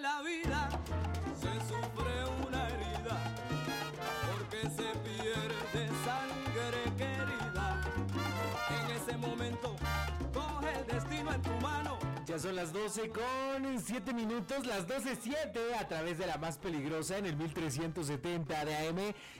[0.00, 0.68] La vida
[1.40, 3.18] se sufre una herida,
[4.30, 7.66] porque se pierde sangre querida,
[8.70, 9.74] en ese momento
[10.32, 11.98] coge el destino en tu mano.
[12.26, 17.16] Ya son las 12 con 7 minutos, las 12.07 a través de la más peligrosa
[17.18, 18.98] en el 1370 de AM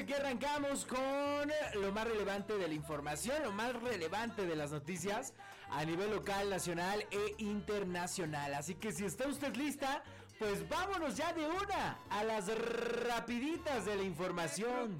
[0.00, 5.34] Aquí arrancamos con lo más relevante de la información, lo más relevante de las noticias
[5.70, 8.54] a nivel local, nacional e internacional.
[8.54, 10.02] Así que si está usted lista,
[10.38, 12.48] pues vámonos ya de una a las
[13.06, 14.98] rapiditas de la información.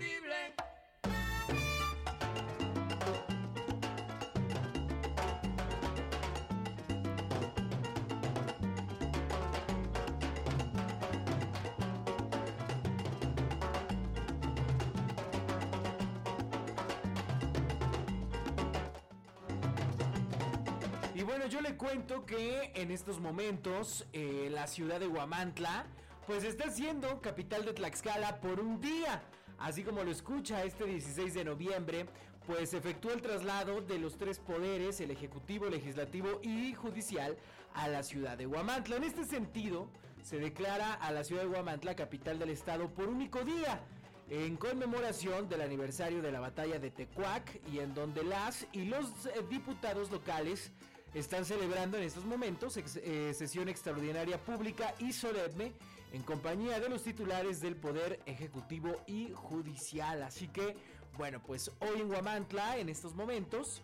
[21.90, 25.86] Cuento que en estos momentos eh, la ciudad de Huamantla
[26.24, 29.20] pues está siendo capital de Tlaxcala por un día.
[29.58, 32.06] Así como lo escucha este 16 de noviembre,
[32.46, 37.36] pues efectuó el traslado de los tres poderes, el ejecutivo, legislativo y judicial,
[37.74, 38.94] a la ciudad de Huamantla.
[38.94, 39.88] En este sentido,
[40.22, 43.80] se declara a la ciudad de Huamantla capital del estado por único día
[44.28, 49.26] en conmemoración del aniversario de la batalla de Tecuac y en donde las y los
[49.26, 50.70] eh, diputados locales
[51.14, 55.72] están celebrando en estos momentos eh, sesión extraordinaria pública y solemne
[56.12, 60.22] en compañía de los titulares del Poder Ejecutivo y Judicial.
[60.22, 60.76] Así que,
[61.16, 63.82] bueno, pues hoy en Huamantla, en estos momentos,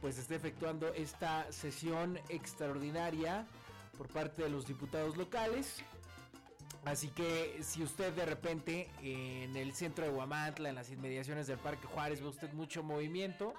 [0.00, 3.46] pues está efectuando esta sesión extraordinaria
[3.98, 5.82] por parte de los diputados locales.
[6.84, 11.58] Así que si usted de repente en el centro de Huamantla, en las inmediaciones del
[11.58, 13.54] Parque Juárez, ve usted mucho movimiento,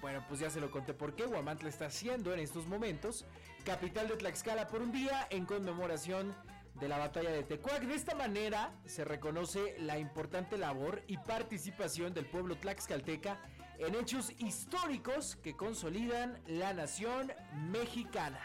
[0.00, 3.24] bueno, pues ya se lo conté por qué Huamantla está haciendo en estos momentos
[3.64, 6.34] capital de Tlaxcala por un día en conmemoración
[6.74, 7.82] de la batalla de Tecuac.
[7.82, 13.38] De esta manera se reconoce la importante labor y participación del pueblo tlaxcalteca
[13.78, 17.32] en hechos históricos que consolidan la nación
[17.70, 18.40] mexicana.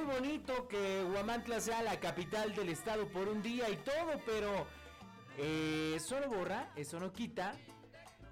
[0.00, 4.66] Muy bonito que Huamantla sea la capital del estado por un día y todo, pero
[5.36, 7.54] eh, eso no borra, eso no quita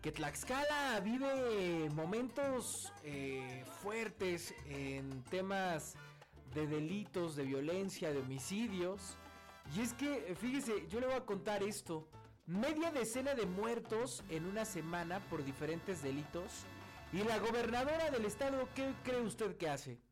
[0.02, 5.96] que Tlaxcala vive momentos eh, fuertes en temas
[6.54, 9.18] de delitos, de violencia, de homicidios.
[9.76, 12.08] Y es que, fíjese, yo le voy a contar esto.
[12.46, 16.64] Media decena de muertos en una semana por diferentes delitos.
[17.12, 20.07] Y la gobernadora del estado, ¿qué cree usted que hace?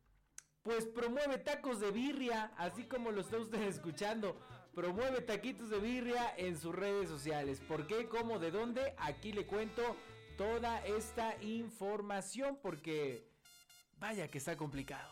[0.67, 4.35] Pues promueve tacos de birria, así como lo está usted escuchando.
[4.75, 7.61] Promueve taquitos de birria en sus redes sociales.
[7.65, 8.09] ¿Por qué?
[8.09, 8.37] ¿Cómo?
[8.37, 8.93] ¿De dónde?
[8.97, 9.95] Aquí le cuento
[10.37, 13.31] toda esta información porque
[13.97, 15.09] vaya que está complicado.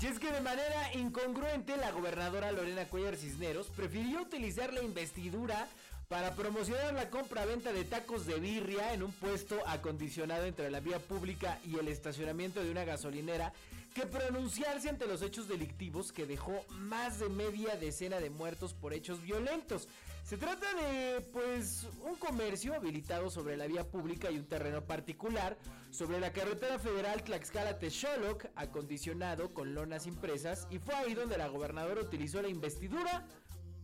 [0.00, 5.68] Y es que de manera incongruente la gobernadora Lorena Cuellar Cisneros prefirió utilizar la investidura
[6.08, 10.98] para promocionar la compra-venta de tacos de birria en un puesto acondicionado entre la vía
[10.98, 13.52] pública y el estacionamiento de una gasolinera
[13.94, 18.94] que pronunciarse ante los hechos delictivos que dejó más de media decena de muertos por
[18.94, 19.86] hechos violentos.
[20.24, 25.58] Se trata de, pues, un comercio habilitado sobre la vía pública y un terreno particular
[25.90, 32.02] sobre la carretera federal Tlaxcala-Texoloc, acondicionado con lonas impresas, y fue ahí donde la gobernadora
[32.02, 33.26] utilizó la investidura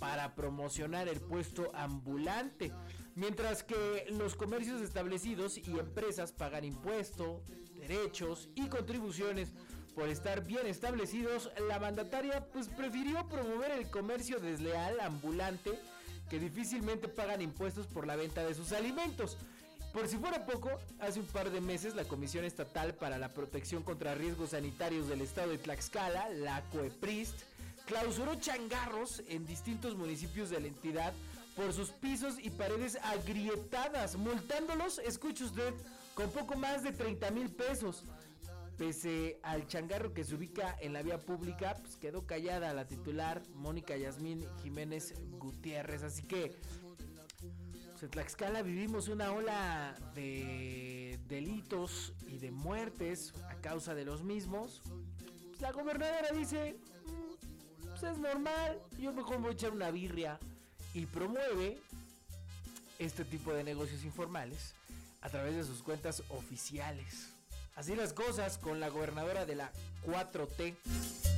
[0.04, 2.70] para promocionar el puesto ambulante.
[3.14, 7.40] Mientras que los comercios establecidos y empresas pagan impuestos,
[7.78, 9.54] derechos y contribuciones
[9.94, 15.70] por estar bien establecidos, la mandataria pues prefirió promover el comercio desleal ambulante
[16.28, 19.38] que difícilmente pagan impuestos por la venta de sus alimentos.
[19.94, 20.68] Por si fuera poco,
[21.00, 25.22] hace un par de meses la Comisión Estatal para la Protección contra Riesgos Sanitarios del
[25.22, 27.53] Estado de Tlaxcala, la COEPRIST,
[27.86, 31.12] clausuró changarros en distintos municipios de la entidad
[31.56, 35.72] por sus pisos y paredes agrietadas, multándolos, escuche usted,
[36.14, 38.04] con poco más de 30 mil pesos.
[38.76, 43.40] Pese al changarro que se ubica en la vía pública, pues quedó callada la titular
[43.54, 46.02] Mónica Yasmín Jiménez Gutiérrez.
[46.02, 46.56] Así que
[47.92, 54.25] pues, en Tlaxcala vivimos una ola de delitos y de muertes a causa de los
[54.25, 54.82] mismos.
[55.60, 56.94] La gobernadora dice, "Mm,
[58.00, 60.38] pues es normal, yo mejor voy a echar una birria.
[60.94, 61.79] Y promueve
[62.99, 64.75] este tipo de negocios informales
[65.23, 67.31] a través de sus cuentas oficiales.
[67.75, 69.73] Así las cosas con la gobernadora de la
[70.06, 71.33] 4T.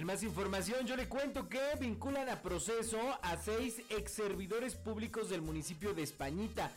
[0.00, 5.28] En más información, yo le cuento que vinculan a proceso a seis ex servidores públicos
[5.28, 6.72] del municipio de Españita.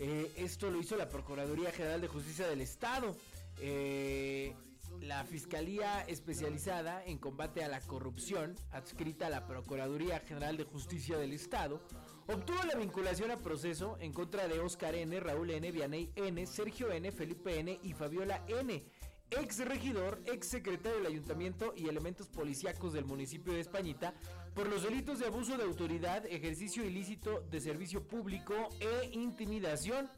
[0.00, 3.14] Eh, esto lo hizo la Procuraduría General de Justicia del Estado.
[3.60, 4.52] Eh,
[5.00, 11.18] la Fiscalía Especializada en Combate a la Corrupción, adscrita a la Procuraduría General de Justicia
[11.18, 11.80] del Estado,
[12.26, 16.90] obtuvo la vinculación a proceso en contra de Oscar N., Raúl N., Vianey N., Sergio
[16.90, 17.78] N., Felipe N.
[17.84, 18.82] y Fabiola N.,
[19.30, 24.14] ex regidor, ex secretario del ayuntamiento y elementos policíacos del municipio de Españita
[24.54, 30.08] por los delitos de abuso de autoridad, ejercicio ilícito de servicio público e intimidación.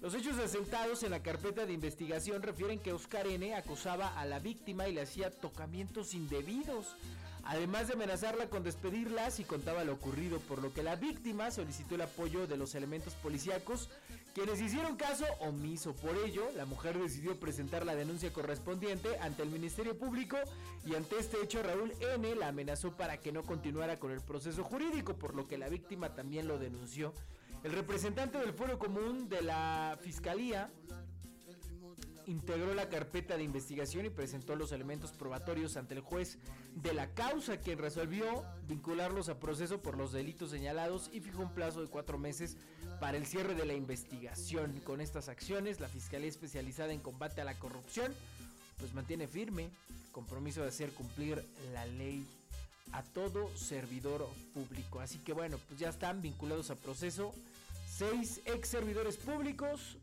[0.00, 3.54] Los hechos asentados en la carpeta de investigación refieren que Oscar N.
[3.54, 6.96] acosaba a la víctima y le hacía tocamientos indebidos,
[7.44, 11.94] además de amenazarla con despedirla si contaba lo ocurrido, por lo que la víctima solicitó
[11.94, 13.88] el apoyo de los elementos policíacos,
[14.34, 15.94] quienes hicieron caso omiso.
[15.94, 20.36] Por ello, la mujer decidió presentar la denuncia correspondiente ante el Ministerio Público
[20.84, 22.34] y ante este hecho Raúl N.
[22.34, 26.14] la amenazó para que no continuara con el proceso jurídico, por lo que la víctima
[26.14, 27.14] también lo denunció.
[27.62, 30.68] El representante del Foro Común de la Fiscalía
[32.26, 36.38] integró la carpeta de investigación y presentó los elementos probatorios ante el juez
[36.74, 41.54] de la causa, quien resolvió vincularlos a proceso por los delitos señalados y fijó un
[41.54, 42.56] plazo de cuatro meses
[43.00, 44.80] para el cierre de la investigación.
[44.84, 48.12] Con estas acciones, la Fiscalía Especializada en Combate a la Corrupción
[48.78, 52.26] pues mantiene firme el compromiso de hacer cumplir la ley
[52.92, 55.00] a todo servidor público.
[55.00, 57.32] Así que bueno, pues ya están vinculados a proceso
[57.86, 59.98] seis ex servidores públicos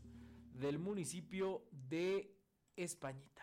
[0.60, 2.34] del municipio de
[2.74, 3.41] Españita.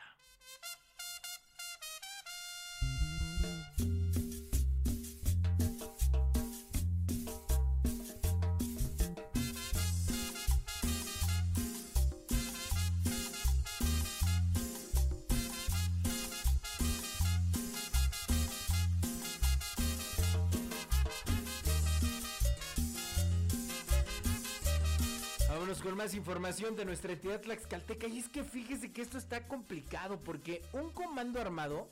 [26.00, 28.08] Más información de nuestra entidad Tlaxcalteca.
[28.08, 31.90] Y es que fíjese que esto está complicado porque un comando armado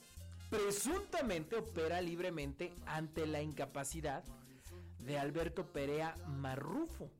[0.49, 4.23] presuntamente opera libremente ante la incapacidad
[4.99, 7.11] de Alberto Perea Marrufo,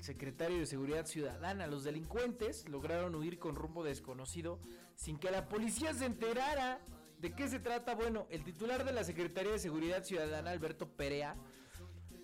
[0.00, 1.66] secretario de Seguridad Ciudadana.
[1.66, 4.58] Los delincuentes lograron huir con rumbo desconocido
[4.96, 6.80] sin que la policía se enterara.
[7.18, 7.94] ¿De qué se trata?
[7.94, 11.36] Bueno, el titular de la Secretaría de Seguridad Ciudadana, Alberto Perea,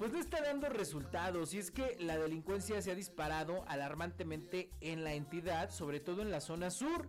[0.01, 5.05] pues no está dando resultados y es que la delincuencia se ha disparado alarmantemente en
[5.05, 7.07] la entidad, sobre todo en la zona sur.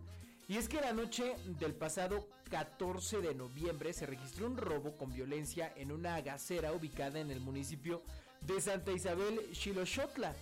[0.50, 5.14] Y es que la noche del pasado 14 de noviembre se registró un robo con
[5.14, 8.04] violencia en una gasera ubicada en el municipio
[8.42, 10.36] de Santa Isabel, Xiloxotla.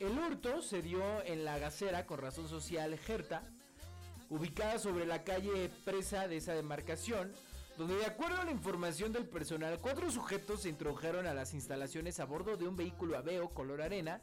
[0.00, 3.44] El hurto se dio en la gasera con razón social Jerta,
[4.30, 7.30] ubicada sobre la calle presa de esa demarcación,
[7.76, 12.20] donde de acuerdo a la información del personal, cuatro sujetos se introdujeron a las instalaciones
[12.20, 14.22] a bordo de un vehículo Aveo color arena.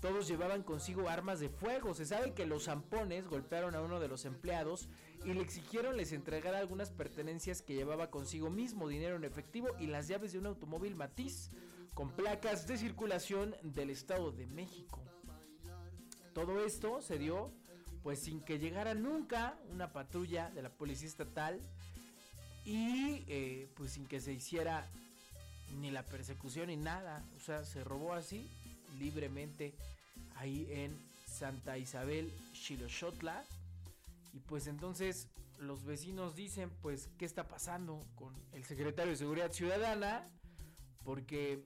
[0.00, 1.94] Todos llevaban consigo armas de fuego.
[1.94, 4.88] Se sabe que los zampones golpearon a uno de los empleados
[5.24, 9.86] y le exigieron les entregara algunas pertenencias que llevaba consigo mismo, dinero en efectivo y
[9.86, 11.50] las llaves de un automóvil matiz
[11.94, 15.00] con placas de circulación del Estado de México.
[16.32, 17.52] Todo esto se dio
[18.02, 21.60] pues sin que llegara nunca una patrulla de la policía estatal
[22.64, 24.88] y eh, pues sin que se hiciera
[25.80, 27.24] ni la persecución ni nada.
[27.36, 28.48] O sea, se robó así
[28.98, 29.74] libremente
[30.36, 33.44] ahí en Santa Isabel, Xiloxotla.
[34.32, 35.28] Y pues entonces
[35.58, 40.28] los vecinos dicen, pues, ¿qué está pasando con el secretario de Seguridad Ciudadana?
[41.04, 41.64] Porque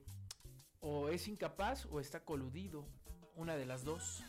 [0.79, 2.85] o es incapaz o está coludido,
[3.35, 4.23] una de las dos.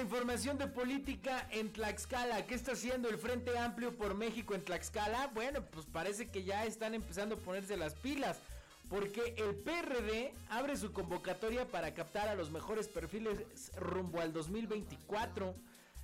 [0.00, 2.46] Información de política en Tlaxcala.
[2.46, 5.28] ¿Qué está haciendo el Frente Amplio por México en Tlaxcala?
[5.34, 8.38] Bueno, pues parece que ya están empezando a ponerse las pilas.
[8.88, 13.38] Porque el PRD abre su convocatoria para captar a los mejores perfiles
[13.76, 15.54] rumbo al 2024.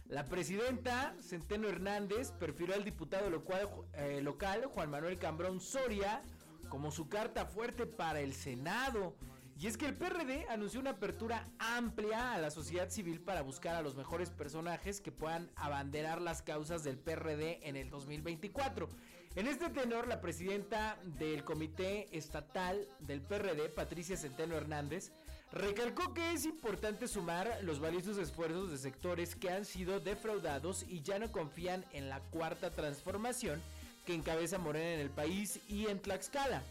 [0.07, 6.23] La presidenta Centeno Hernández perfiló al diputado local, eh, local Juan Manuel Cambrón Soria
[6.69, 9.15] como su carta fuerte para el Senado.
[9.61, 13.75] Y es que el PRD anunció una apertura amplia a la sociedad civil para buscar
[13.75, 18.89] a los mejores personajes que puedan abanderar las causas del PRD en el 2024.
[19.35, 25.11] En este tenor, la presidenta del Comité Estatal del PRD, Patricia Centeno Hernández,
[25.51, 31.03] recalcó que es importante sumar los valiosos esfuerzos de sectores que han sido defraudados y
[31.03, 33.61] ya no confían en la cuarta transformación
[34.07, 36.63] que encabeza Morena en el país y en Tlaxcala.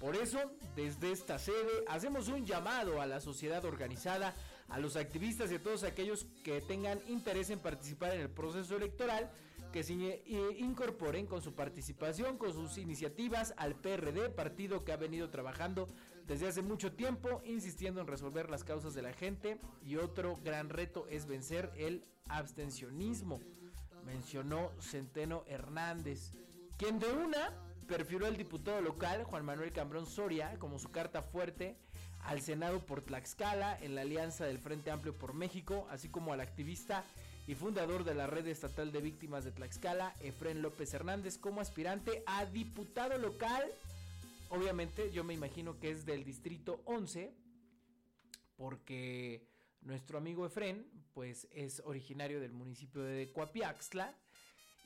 [0.00, 0.38] Por eso,
[0.74, 4.34] desde esta sede, hacemos un llamado a la sociedad organizada,
[4.68, 8.76] a los activistas y a todos aquellos que tengan interés en participar en el proceso
[8.76, 9.30] electoral,
[9.72, 9.94] que se
[10.58, 15.86] incorporen con su participación, con sus iniciativas al PRD, partido que ha venido trabajando
[16.26, 19.58] desde hace mucho tiempo, insistiendo en resolver las causas de la gente.
[19.84, 23.40] Y otro gran reto es vencer el abstencionismo,
[24.04, 26.32] mencionó Centeno Hernández,
[26.78, 31.76] quien de una perfiló al diputado local Juan Manuel Cambrón Soria como su carta fuerte
[32.24, 36.40] al Senado por Tlaxcala en la alianza del Frente Amplio por México, así como al
[36.40, 37.04] activista
[37.46, 42.24] y fundador de la Red Estatal de Víctimas de Tlaxcala, Efren López Hernández, como aspirante
[42.26, 43.64] a diputado local.
[44.48, 47.32] Obviamente yo me imagino que es del Distrito 11,
[48.56, 49.46] porque
[49.82, 54.12] nuestro amigo Efren, pues es originario del municipio de Coapiaxtla,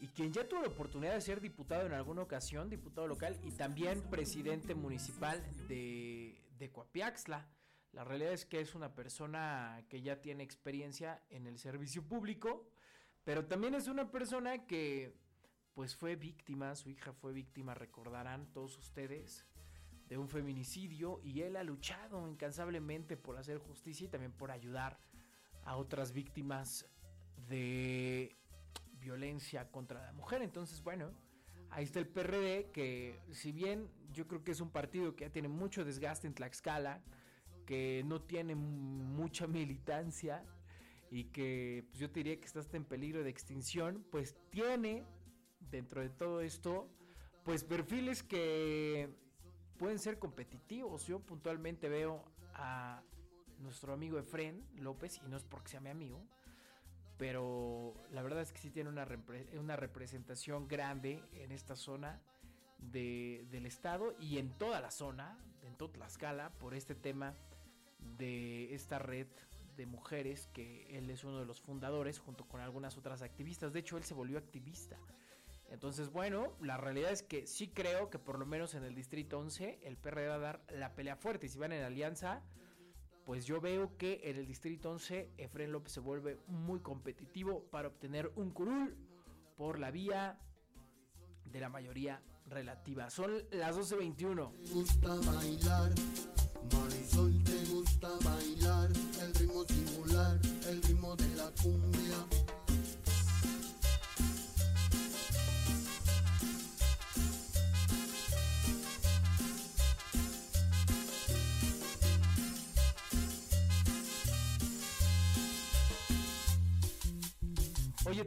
[0.00, 3.52] y quien ya tuvo la oportunidad de ser diputado en alguna ocasión, diputado local y
[3.52, 7.46] también presidente municipal de, de Coapiaxtla.
[7.92, 12.66] La realidad es que es una persona que ya tiene experiencia en el servicio público,
[13.24, 15.14] pero también es una persona que
[15.74, 19.46] pues fue víctima, su hija fue víctima, recordarán todos ustedes,
[20.08, 24.98] de un feminicidio y él ha luchado incansablemente por hacer justicia y también por ayudar
[25.64, 26.86] a otras víctimas
[27.48, 28.39] de
[29.00, 30.42] violencia contra la mujer.
[30.42, 31.10] Entonces, bueno,
[31.70, 35.30] ahí está el PRD, que si bien yo creo que es un partido que ya
[35.30, 37.00] tiene mucho desgaste en Tlaxcala,
[37.66, 40.44] que no tiene mucha militancia
[41.10, 45.04] y que pues, yo te diría que está hasta en peligro de extinción, pues tiene
[45.70, 46.88] dentro de todo esto,
[47.44, 49.08] pues perfiles que
[49.78, 51.06] pueden ser competitivos.
[51.06, 53.02] Yo puntualmente veo a
[53.58, 56.22] nuestro amigo Efren López, y no es porque sea mi amigo,
[57.20, 59.06] pero la verdad es que sí tiene una,
[59.58, 62.18] una representación grande en esta zona
[62.78, 67.36] de, del estado y en toda la zona, en toda Tlaxcala, por este tema
[68.16, 69.26] de esta red
[69.76, 73.74] de mujeres que él es uno de los fundadores junto con algunas otras activistas.
[73.74, 74.96] De hecho, él se volvió activista.
[75.68, 79.38] Entonces, bueno, la realidad es que sí creo que por lo menos en el Distrito
[79.38, 81.50] 11 el PRD va a dar la pelea fuerte.
[81.50, 82.42] Si van en alianza,
[83.24, 87.88] pues yo veo que en el Distrito 11 Efren López se vuelve muy competitivo para
[87.88, 88.96] obtener un curul
[89.56, 90.38] por la vía
[91.44, 93.10] de la mayoría relativa.
[93.10, 94.52] Son las 12.21.
[94.72, 95.92] gusta bailar,
[96.72, 102.49] Marisol te gusta bailar, el ritmo singular, el ritmo de la cumbia.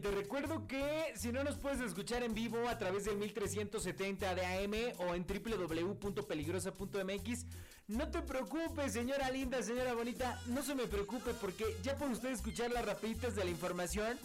[0.01, 4.43] Te recuerdo que si no nos puedes escuchar en vivo a través del 1370 de
[4.43, 7.45] AM o en www.peligrosa.mx,
[7.89, 12.31] no te preocupes, señora linda, señora bonita, no se me preocupe porque ya puede usted
[12.31, 14.17] escuchar las rapiditas de la información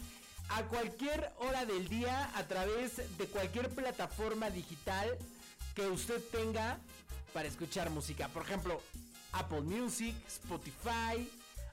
[0.49, 5.19] a cualquier hora del día a través de cualquier plataforma digital
[5.75, 6.79] que usted tenga
[7.35, 8.29] para escuchar música.
[8.29, 8.81] Por ejemplo,
[9.33, 11.29] Apple Music, Spotify,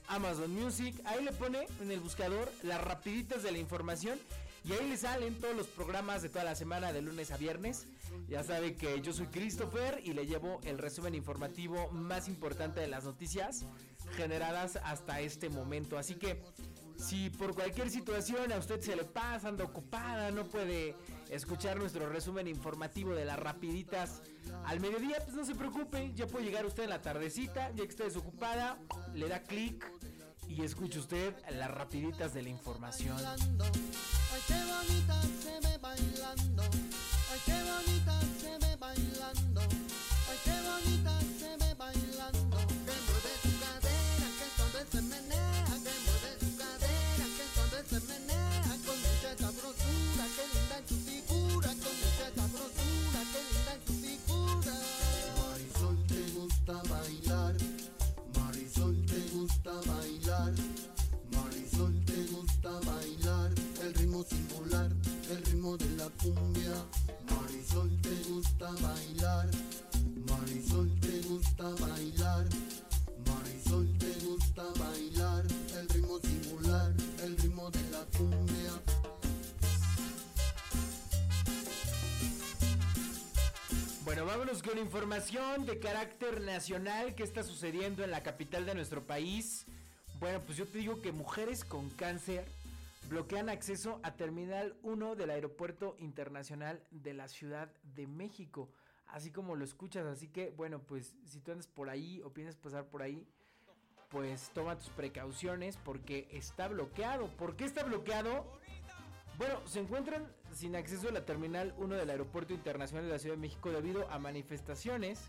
[0.07, 0.95] Amazon Music.
[1.05, 4.19] Ahí le pone en el buscador las rapiditas de la información
[4.63, 7.85] y ahí le salen todos los programas de toda la semana de lunes a viernes.
[8.27, 12.87] Ya sabe que yo soy Christopher y le llevo el resumen informativo más importante de
[12.87, 13.65] las noticias
[14.15, 15.97] generadas hasta este momento.
[15.97, 16.41] Así que
[16.97, 20.95] si por cualquier situación a usted se le pasa, anda ocupada, no puede
[21.29, 24.21] escuchar nuestro resumen informativo de las rapiditas
[24.65, 27.89] al mediodía, pues no se preocupe, ya puede llegar usted en la tardecita, ya que
[27.89, 28.77] está desocupada,
[29.13, 29.85] le da clic
[30.47, 33.17] y escucha usted las rapiditas de la información.
[33.17, 39.61] Ay qué bonita se bailando, ay qué bonita se bailando,
[84.45, 89.65] vámonos con información de carácter nacional que está sucediendo en la capital de nuestro país.
[90.19, 92.45] Bueno, pues yo te digo que mujeres con cáncer
[93.09, 98.69] bloquean acceso a Terminal 1 del Aeropuerto Internacional de la Ciudad de México.
[99.07, 102.55] Así como lo escuchas, así que bueno, pues si tú andas por ahí o piensas
[102.55, 103.27] pasar por ahí,
[104.09, 107.29] pues toma tus precauciones porque está bloqueado.
[107.29, 108.45] ¿Por qué está bloqueado?
[109.37, 113.35] Bueno, se encuentran sin acceso a la Terminal 1 del Aeropuerto Internacional de la Ciudad
[113.35, 115.19] de México debido a manifestaciones.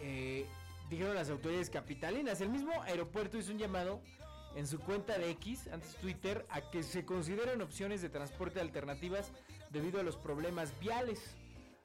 [0.00, 0.46] eh,
[0.90, 2.42] dijeron las autoridades capitalinas.
[2.42, 4.02] El mismo aeropuerto hizo un llamado
[4.56, 9.30] en su cuenta de X, antes Twitter, a que se consideren opciones de transporte alternativas
[9.70, 11.34] debido a los problemas viales.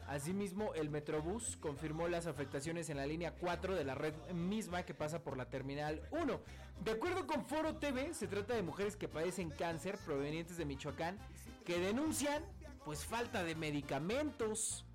[0.08, 4.94] Asimismo, el Metrobús confirmó las afectaciones en la línea 4 de la red misma que
[4.94, 6.40] pasa por la Terminal 1.
[6.86, 11.18] De acuerdo con Foro TV, se trata de mujeres que padecen cáncer provenientes de Michoacán
[11.66, 12.42] que denuncian
[12.86, 14.86] pues falta de medicamentos.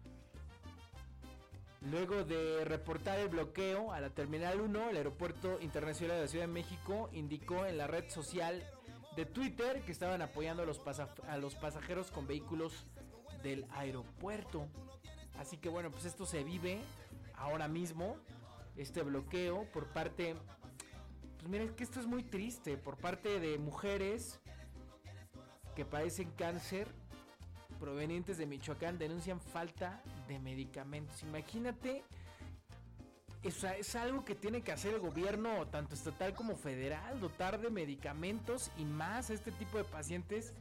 [1.82, 6.46] Luego de reportar el bloqueo a la Terminal 1, el Aeropuerto Internacional de la Ciudad
[6.46, 8.64] de México indicó en la red social
[9.14, 10.80] de Twitter que estaban apoyando a los,
[11.28, 12.86] a los pasajeros con vehículos
[13.42, 14.68] del aeropuerto.
[15.38, 16.80] Así que bueno, pues esto se vive
[17.36, 18.16] ahora mismo,
[18.76, 20.36] este bloqueo por parte...
[21.38, 24.40] Pues mira, que esto es muy triste, por parte de mujeres
[25.74, 26.86] que padecen cáncer
[27.80, 31.20] provenientes de Michoacán denuncian falta de medicamentos.
[31.24, 32.04] Imagínate,
[33.42, 37.70] es, es algo que tiene que hacer el gobierno, tanto estatal como federal, dotar de
[37.70, 40.52] medicamentos y más a este tipo de pacientes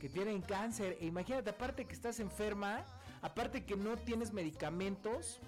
[0.00, 0.96] que tienen cáncer.
[0.98, 2.82] E imagínate, aparte que estás enferma,
[3.22, 5.40] aparte que no tienes medicamentos,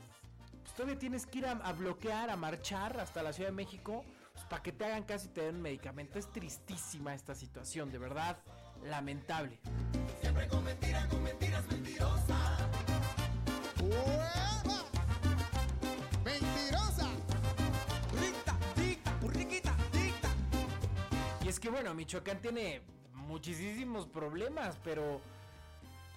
[0.63, 4.05] pues todavía tienes que ir a, a bloquear, a marchar hasta la Ciudad de México
[4.33, 6.19] pues, para que te hagan caso y te den un medicamento.
[6.19, 8.39] Es tristísima esta situación, de verdad,
[8.85, 9.59] lamentable.
[13.83, 14.85] ¡Hueva!
[16.25, 17.09] ¡Mentirosa!
[18.21, 20.31] Dicta, dicta, burriquita, dicta.
[21.45, 22.83] Y es que bueno, Michoacán tiene
[23.13, 25.21] muchísimos problemas, pero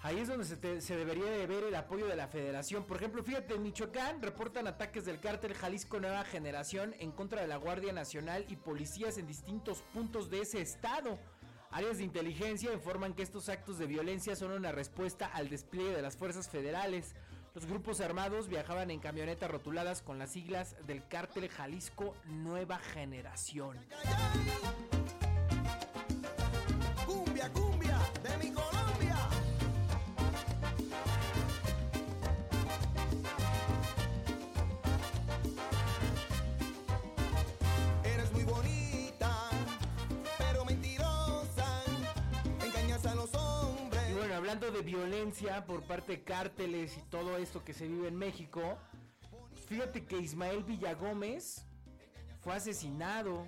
[0.08, 0.46] ahí es donde
[0.82, 2.86] se, debería de ver el apoyo de la federación.
[2.86, 7.48] Por ejemplo, fíjate, en Michoacán reportan ataques del cártel Jalisco Nueva Generación en contra de
[7.48, 11.20] la Guardia Nacional y policías en distintos puntos de ese estado.
[11.72, 16.02] Áreas de inteligencia informan que estos actos de violencia son una respuesta al despliegue de
[16.02, 17.14] las fuerzas federales.
[17.54, 23.78] Los grupos armados viajaban en camionetas rotuladas con las siglas del cártel Jalisco Nueva Generación.
[44.48, 48.78] Hablando de violencia por parte de cárteles y todo esto que se vive en México,
[49.68, 51.66] fíjate que Ismael Villagómez
[52.40, 53.46] fue asesinado.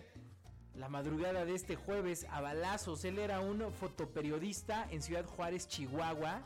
[0.75, 3.05] la madrugada de este jueves a balazos.
[3.05, 6.41] Él era un fotoperiodista en Ciudad Juárez, Chihuahua.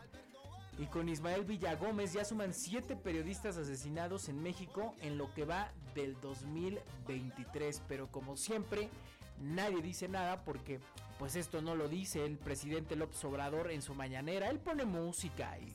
[0.77, 5.71] Y con Ismael Villagómez ya suman siete periodistas asesinados en México en lo que va
[5.95, 7.81] del 2023.
[7.87, 8.91] Pero como siempre,
[9.39, 10.79] nadie dice nada porque
[11.23, 14.49] pues esto no lo dice el presidente López Obrador en su mañanera.
[14.49, 15.73] Él pone música y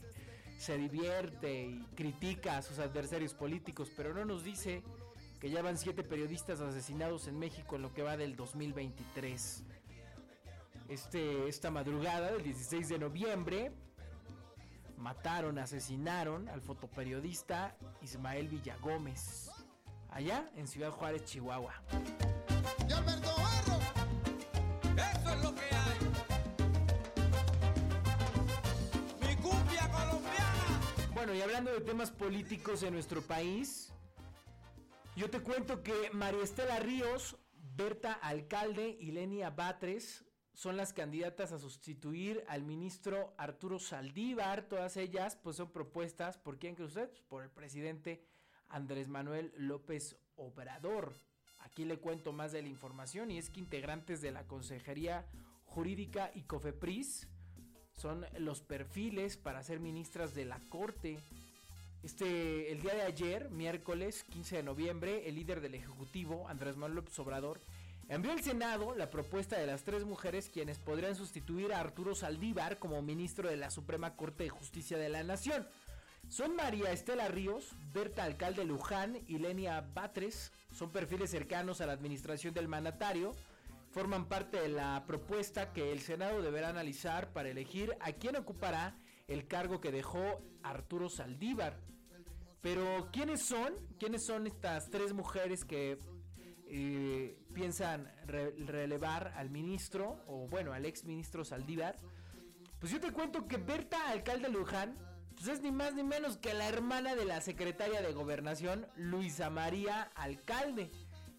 [0.58, 4.82] se divierte y critica a sus adversarios políticos, pero no nos dice
[5.40, 9.62] que ya van siete periodistas asesinados en México en lo que va del 2023.
[10.90, 13.72] Este, esta madrugada del 16 de noviembre
[14.98, 19.50] mataron, asesinaron al fotoperiodista Ismael Villagómez,
[20.10, 21.72] allá en Ciudad Juárez, Chihuahua.
[31.28, 33.92] Bueno, y hablando de temas políticos en nuestro país,
[35.14, 37.36] yo te cuento que María Estela Ríos,
[37.76, 44.70] Berta Alcalde y Lenia Batres son las candidatas a sustituir al ministro Arturo Saldívar.
[44.70, 47.10] Todas ellas pues son propuestas por quién cree usted?
[47.10, 48.24] Pues, por el presidente
[48.66, 51.14] Andrés Manuel López Obrador.
[51.58, 55.26] Aquí le cuento más de la información y es que integrantes de la Consejería
[55.66, 57.28] Jurídica y COFEPRIS
[57.98, 61.18] son los perfiles para ser ministras de la Corte.
[62.02, 66.96] Este, el día de ayer, miércoles 15 de noviembre, el líder del Ejecutivo, Andrés Manuel
[66.96, 67.60] López Obrador,
[68.08, 72.78] envió al Senado la propuesta de las tres mujeres quienes podrían sustituir a Arturo Saldívar
[72.78, 75.66] como ministro de la Suprema Corte de Justicia de la Nación.
[76.28, 80.52] Son María Estela Ríos, Berta Alcalde Luján y Lenia Batres.
[80.72, 83.34] Son perfiles cercanos a la administración del mandatario.
[83.90, 88.96] Forman parte de la propuesta que el Senado deberá analizar para elegir a quién ocupará
[89.26, 91.80] el cargo que dejó Arturo Saldívar.
[92.60, 93.74] Pero ¿quiénes son?
[93.98, 95.98] ¿Quiénes son estas tres mujeres que
[96.66, 101.96] eh, piensan re- relevar al ministro o bueno al ex ministro Saldívar?
[102.78, 104.96] Pues yo te cuento que Berta Alcalde Luján
[105.34, 109.50] pues es ni más ni menos que la hermana de la secretaria de Gobernación Luisa
[109.50, 110.90] María Alcalde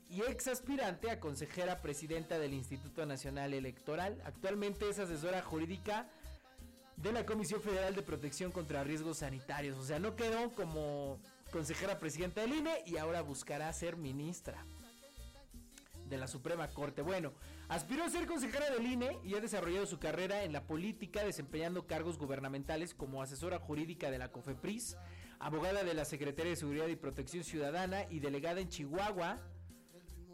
[0.09, 4.19] y ex aspirante a consejera presidenta del Instituto Nacional Electoral.
[4.25, 6.09] Actualmente es asesora jurídica
[6.97, 9.77] de la Comisión Federal de Protección contra Riesgos Sanitarios.
[9.77, 11.19] O sea, no quedó como
[11.51, 14.65] consejera presidenta del INE y ahora buscará ser ministra
[16.07, 17.03] de la Suprema Corte.
[17.03, 17.33] Bueno,
[17.67, 21.85] aspiró a ser consejera del INE y ha desarrollado su carrera en la política desempeñando
[21.85, 24.97] cargos gubernamentales como asesora jurídica de la COFEPRIS,
[25.37, 29.37] abogada de la Secretaría de Seguridad y Protección Ciudadana y delegada en Chihuahua,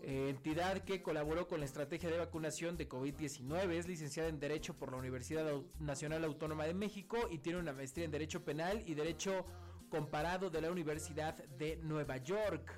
[0.06, 4.91] entidad que colaboró con la estrategia de vacunación de COVID-19, es licenciada en Derecho por
[4.91, 9.46] la Universidad Nacional Autónoma de México y tiene una maestría en Derecho Penal y Derecho
[9.89, 12.72] Comparado de la Universidad de Nueva York.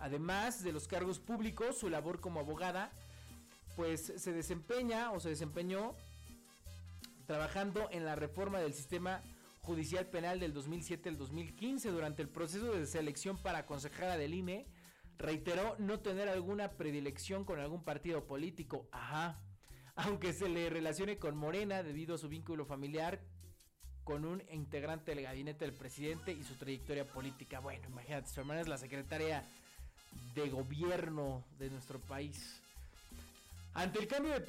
[0.00, 2.90] Además de los cargos públicos, su labor como abogada,
[3.76, 5.92] pues se desempeña o se desempeñó
[7.26, 9.22] trabajando en la reforma del sistema
[9.60, 14.66] judicial penal del 2007 al 2015 durante el proceso de selección para consejera del INE
[15.18, 19.40] reiteró no tener alguna predilección con algún partido político, ajá,
[19.94, 23.20] aunque se le relacione con Morena debido a su vínculo familiar
[24.04, 27.60] con un integrante del gabinete del presidente y su trayectoria política.
[27.60, 29.44] Bueno, imagínate, su hermana es la secretaria
[30.34, 32.60] de gobierno de nuestro país.
[33.74, 34.40] Ante el cambio de,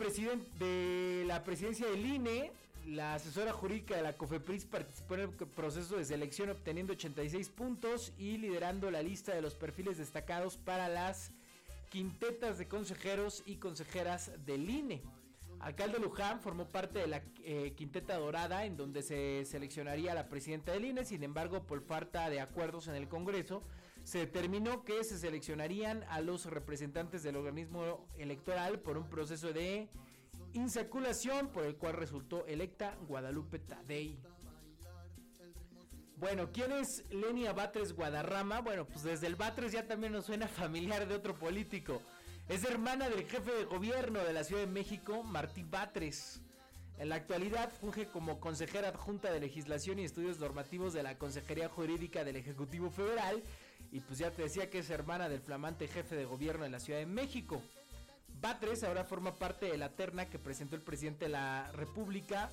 [0.59, 2.51] de la presidencia del INE,
[2.85, 8.13] la asesora jurídica de la COFEPRIS participó en el proceso de selección obteniendo 86 puntos
[8.17, 11.31] y liderando la lista de los perfiles destacados para las
[11.89, 15.01] quintetas de consejeros y consejeras del INE.
[15.59, 20.27] Alcalde Luján formó parte de la eh, quinteta dorada en donde se seleccionaría a la
[20.27, 23.63] presidenta del INE, sin embargo por falta de acuerdos en el Congreso
[24.03, 29.87] se determinó que se seleccionarían a los representantes del organismo electoral por un proceso de
[30.53, 34.19] insaculación por el cual resultó electa Guadalupe Tadei.
[36.17, 38.61] Bueno, ¿quién es Lenia Batres Guadarrama?
[38.61, 42.01] Bueno, pues desde el Batres ya también nos suena familiar de otro político.
[42.47, 46.41] Es hermana del jefe de gobierno de la Ciudad de México, Martí Batres.
[46.97, 51.67] En la actualidad funge como consejera adjunta de legislación y estudios normativos de la Consejería
[51.67, 53.41] Jurídica del Ejecutivo Federal.
[53.91, 56.79] Y pues ya te decía que es hermana del flamante jefe de gobierno de la
[56.79, 57.61] Ciudad de México.
[58.43, 62.51] Batres ahora forma parte de la terna que presentó el presidente de la República.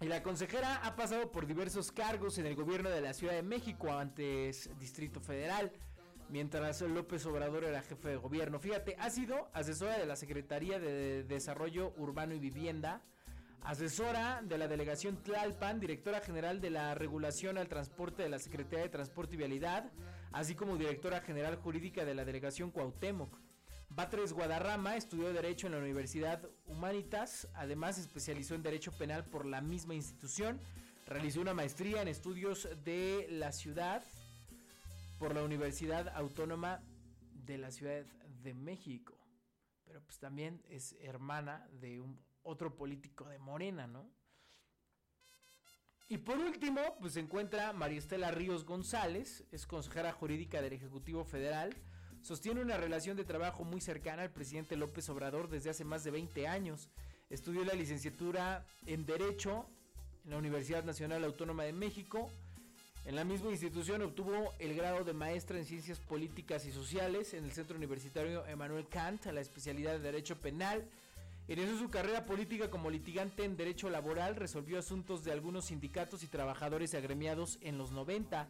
[0.00, 3.42] Y la consejera ha pasado por diversos cargos en el gobierno de la Ciudad de
[3.42, 5.72] México, antes Distrito Federal,
[6.28, 8.60] mientras López Obrador era jefe de gobierno.
[8.60, 13.02] Fíjate, ha sido asesora de la Secretaría de Desarrollo Urbano y Vivienda,
[13.62, 18.84] asesora de la delegación Tlalpan, directora general de la regulación al transporte de la Secretaría
[18.84, 19.90] de Transporte y Vialidad,
[20.30, 23.47] así como directora general jurídica de la delegación Cuauhtémoc.
[23.90, 29.46] Batres Guadarrama estudió Derecho en la Universidad Humanitas, además se especializó en Derecho Penal por
[29.46, 30.60] la misma institución,
[31.06, 34.02] realizó una maestría en estudios de la ciudad
[35.18, 36.80] por la Universidad Autónoma
[37.32, 38.04] de la Ciudad
[38.42, 39.18] de México,
[39.84, 44.10] pero pues también es hermana de un otro político de Morena, ¿no?
[46.10, 51.24] Y por último, pues se encuentra María Estela Ríos González, es consejera jurídica del Ejecutivo
[51.24, 51.74] Federal,
[52.22, 56.10] sostiene una relación de trabajo muy cercana al presidente López Obrador desde hace más de
[56.10, 56.88] 20 años.
[57.30, 59.66] Estudió la licenciatura en Derecho
[60.24, 62.30] en la Universidad Nacional Autónoma de México.
[63.04, 67.44] En la misma institución obtuvo el grado de maestra en Ciencias Políticas y Sociales en
[67.44, 70.84] el Centro Universitario Emanuel Kant, a la especialidad de Derecho Penal.
[71.48, 76.26] Inició su carrera política como litigante en Derecho Laboral, resolvió asuntos de algunos sindicatos y
[76.26, 78.46] trabajadores agremiados en los 90.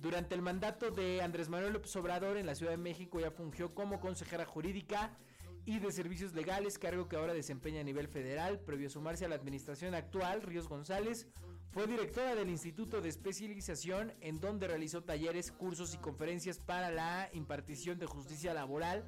[0.00, 3.74] Durante el mandato de Andrés Manuel López Obrador en la Ciudad de México ya fungió
[3.74, 5.10] como consejera jurídica
[5.66, 8.60] y de servicios legales, cargo que ahora desempeña a nivel federal.
[8.60, 11.26] Previo a sumarse a la administración actual, Ríos González
[11.70, 17.28] fue directora del Instituto de Especialización, en donde realizó talleres, cursos y conferencias para la
[17.34, 19.04] impartición de justicia laboral,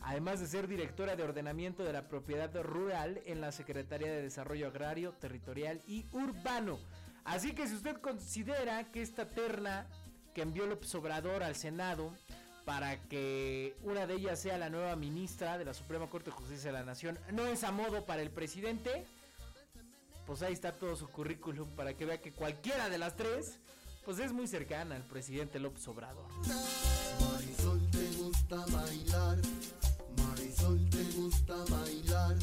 [0.00, 4.66] además de ser directora de ordenamiento de la propiedad rural en la Secretaría de Desarrollo
[4.66, 6.78] Agrario, Territorial y Urbano.
[7.24, 9.88] Así que si usted considera que esta terna
[10.34, 12.10] que envió López Obrador al Senado
[12.64, 16.72] para que una de ellas sea la nueva ministra de la Suprema Corte de Justicia
[16.72, 17.18] de la Nación.
[17.32, 19.06] No es a modo para el presidente,
[20.26, 23.58] pues ahí está todo su currículum para que vea que cualquiera de las tres
[24.04, 26.26] pues es muy cercana al presidente López Obrador.
[27.20, 29.38] Marisol te gusta bailar,
[30.18, 32.36] Marisol te gusta bailar,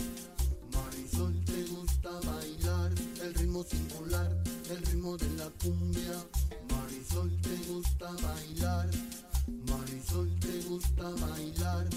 [0.73, 4.35] Marisol te gusta bailar, el ritmo singular,
[4.69, 6.70] el ritmo de la cumbia.
[7.01, 8.89] Marisol te gusta bailar,
[9.67, 11.89] Marisol te gusta bailar,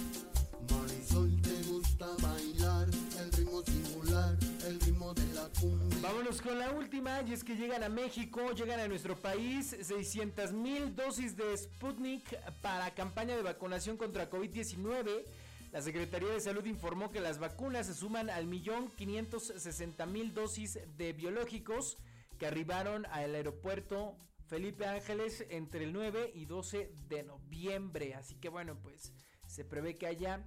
[0.70, 2.88] Marisol te gusta bailar,
[3.20, 5.98] el ritmo singular, el ritmo de la cumbia.
[6.00, 10.52] Vámonos con la última, y es que llegan a México, llegan a nuestro país 600
[10.54, 15.22] mil dosis de Sputnik para campaña de vacunación contra COVID-19.
[15.70, 20.78] La Secretaría de Salud informó que las vacunas se suman al millón 560 mil dosis
[20.96, 21.98] de biológicos
[22.38, 24.16] que arribaron al aeropuerto
[24.54, 28.14] Felipe Ángeles entre el 9 y 12 de noviembre.
[28.14, 29.12] Así que bueno, pues
[29.48, 30.46] se prevé que haya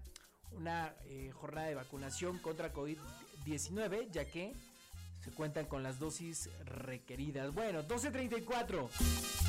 [0.53, 4.53] una eh, jornada de vacunación contra COVID-19, ya que
[5.19, 7.53] se cuentan con las dosis requeridas.
[7.53, 9.46] Bueno, 12.34.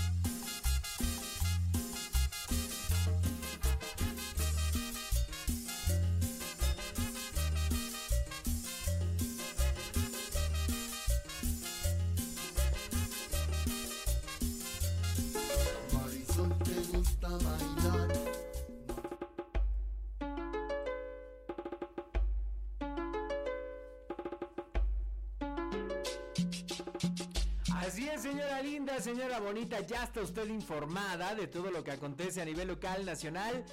[29.87, 33.65] ya está usted informada de todo lo que acontece a nivel local, nacional,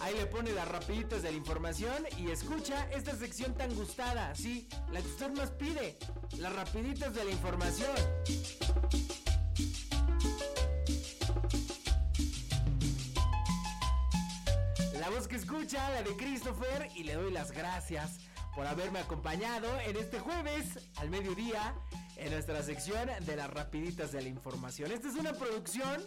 [0.00, 4.66] ahí le pone las rapiditas de la información y escucha esta sección tan gustada, sí,
[4.90, 5.96] la que usted más pide,
[6.38, 7.94] las rapiditas de la información.
[15.08, 18.18] La voz que escucha, la de Christopher, y le doy las gracias
[18.54, 21.74] por haberme acompañado en este jueves al mediodía
[22.18, 24.92] en nuestra sección de las rapiditas de la información.
[24.92, 26.04] Esta es una producción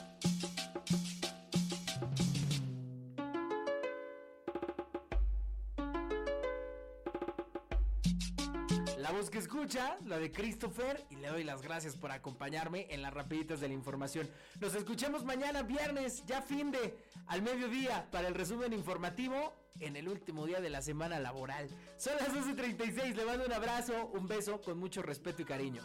[9.55, 13.69] escucha, la de Christopher, y le doy las gracias por acompañarme en las rapiditas de
[13.69, 14.29] la información.
[14.59, 20.09] Nos escuchamos mañana viernes, ya fin de, al mediodía, para el resumen informativo en el
[20.09, 21.69] último día de la semana laboral.
[21.97, 25.83] Son las 12.36, le mando un abrazo, un beso con mucho respeto y cariño.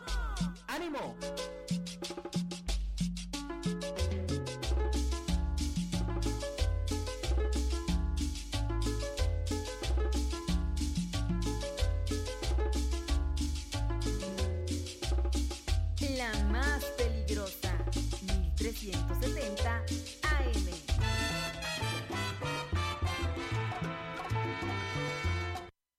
[0.68, 1.16] ¡Ánimo!